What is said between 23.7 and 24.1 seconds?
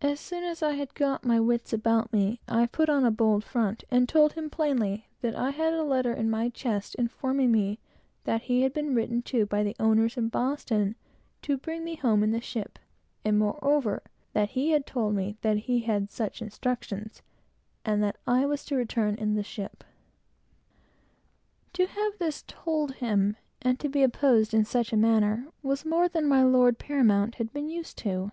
to be